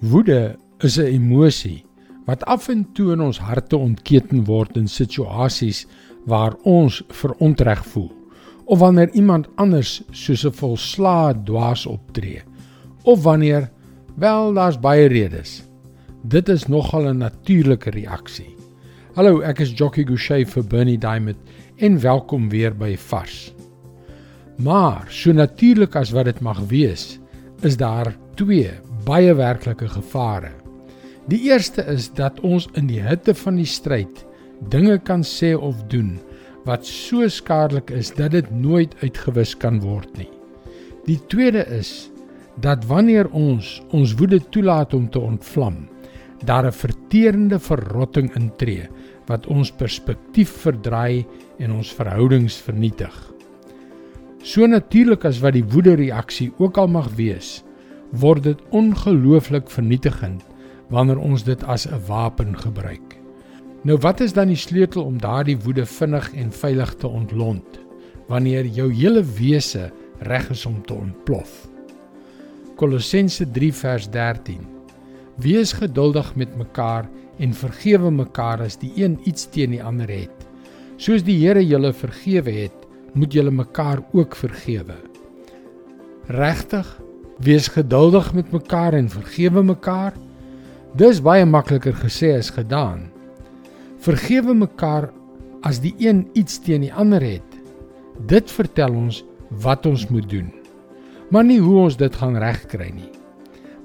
[0.00, 1.84] Woede is 'n emosie
[2.26, 5.86] wat af en toe in ons harte ontketen word in situasies
[6.26, 8.12] waar ons verontreg voel
[8.64, 12.42] of wanneer iemand anders soos 'n volslae dwaas optree
[13.02, 13.70] of wanneer
[14.16, 15.62] wel daar's baie redes.
[16.22, 18.56] Dit is nogal 'n natuurlike reaksie.
[19.14, 21.36] Hallo, ek is Jockey Gouchee vir Bernie Diamond
[21.76, 23.54] en welkom weer by Vars.
[24.56, 27.18] Maar so natuurlik as wat dit mag wees,
[27.60, 28.70] is daar twee
[29.04, 30.52] baie werklike gevare.
[31.28, 34.24] Die eerste is dat ons in die hitte van die stryd
[34.72, 36.16] dinge kan sê of doen
[36.64, 40.30] wat so skadelik is dat dit nooit uitgewis kan word nie.
[41.04, 42.10] Die tweede is
[42.64, 45.84] dat wanneer ons ons woede toelaat om te ontvlam,
[46.44, 48.88] daar 'n verterende verrotting intree
[49.26, 51.26] wat ons perspektief verdraai
[51.58, 53.32] en ons verhoudings vernietig.
[54.42, 57.64] So natuurlik as wat die woede reaksie ook al mag wees,
[58.20, 60.42] word dit ongelooflik vernietigend
[60.92, 63.18] wanneer ons dit as 'n wapen gebruik.
[63.82, 67.80] Nou wat is dan die sleutel om daardie woede vinnig en veilig te ontlont
[68.28, 71.68] wanneer jou hele wese reg is om te ontplof?
[72.76, 74.60] Kolossense 3 vers 13.
[75.36, 80.48] Wees geduldig met mekaar en vergewe mekaar as die een iets teen die ander het.
[80.96, 84.96] Soos die Here julle vergewe het, moet julle mekaar ook vergewe.
[86.26, 87.00] Regtig
[87.42, 90.14] Wees geduldig met mekaar en vergewe mekaar.
[90.94, 93.08] Dis baie makliker gesê as gedaan.
[93.98, 95.10] Vergewe mekaar
[95.66, 97.58] as die een iets teen die ander het.
[98.30, 99.24] Dit vertel ons
[99.64, 100.52] wat ons moet doen.
[101.30, 103.10] Maar nie hoe ons dit gaan regkry nie.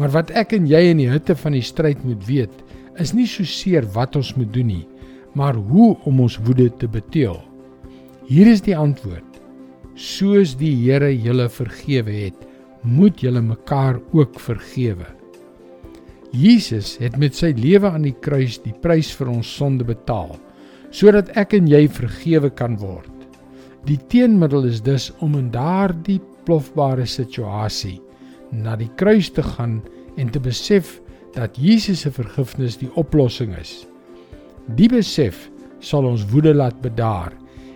[0.00, 2.54] Maar wat ek en jy in die hitte van die stryd moet weet,
[2.98, 4.86] is nie so seer wat ons moet doen nie,
[5.34, 7.36] maar hoe om ons woede te beteel.
[8.26, 9.26] Hier is die antwoord.
[9.94, 12.38] Soos die Here julle vergewe het,
[12.84, 15.06] moet julle mekaar ook vergewe.
[16.34, 20.34] Jesus het met sy lewe aan die kruis die prys vir ons sonde betaal
[20.94, 23.10] sodat ek en jy vergewe kan word.
[23.88, 27.98] Die teenmiddel is dus om in daardie plofbare situasie
[28.54, 29.80] na die kruis te gaan
[30.20, 31.00] en te besef
[31.34, 33.82] dat Jesus se vergifnis die oplossing is.
[34.78, 35.48] Die besef
[35.82, 37.34] sal ons woede laat bedaar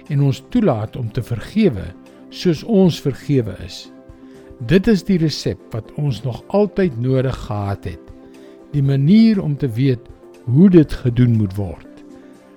[0.08, 1.90] en ons toelaat om te vergewe
[2.30, 3.88] soos ons vergewe is.
[4.66, 8.00] Dit is die resep wat ons nog altyd nodig gehad het.
[8.72, 10.02] Die manier om te weet
[10.50, 11.86] hoe dit gedoen moet word.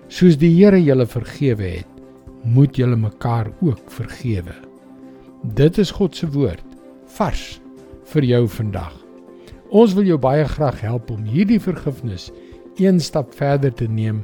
[0.09, 2.01] Soos die Here julle vergewe het,
[2.41, 4.55] moet julle mekaar ook vergewe.
[5.43, 6.65] Dit is God se woord
[7.19, 7.61] vars
[8.09, 8.97] vir jou vandag.
[9.69, 12.31] Ons wil jou baie graag help om hierdie vergifnis
[12.81, 14.23] een stap verder te neem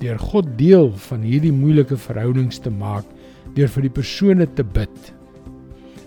[0.00, 3.04] deur God deel van hierdie moeilike verhoudings te maak
[3.52, 5.19] deur vir die persone te bid.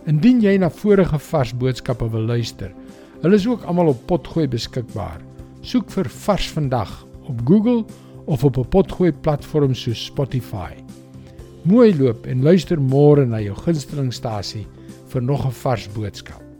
[0.03, 2.73] Indien jy na vorige vars boodskappe wil luister,
[3.21, 5.21] hulle is ook almal op Potgooi beskikbaar.
[5.63, 6.91] Soek vir Vars vandag
[7.31, 7.85] op Google
[8.27, 10.73] of op 'n Potgooi platform soos Spotify.
[11.63, 14.67] Mooi loop en luister môre na jou gunstelingstasie
[15.07, 16.52] vir nog 'n vars boodskap.